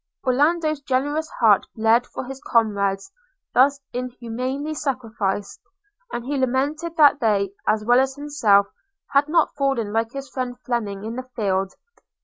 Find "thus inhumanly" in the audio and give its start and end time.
3.53-4.73